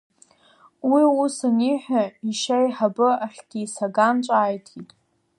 [0.91, 4.89] Уи ус аниҳәа, ешьа еиҳабы Ахьҭисаган ҿааиҭит…